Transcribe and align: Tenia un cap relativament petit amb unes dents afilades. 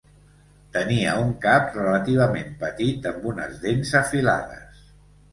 Tenia 0.75 1.09
un 1.25 1.33
cap 1.43 1.67
relativament 1.75 2.49
petit 2.63 3.05
amb 3.11 3.27
unes 3.33 3.59
dents 3.67 3.93
afilades. 4.01 4.81